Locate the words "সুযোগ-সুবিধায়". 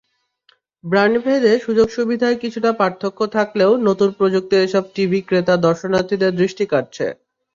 1.59-2.37